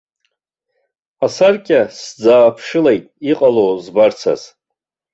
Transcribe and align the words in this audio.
Асаркьа 1.25 1.81
сӡааԥшылеит 1.97 3.05
иҟало 3.31 3.65
збарцаз. 3.83 4.41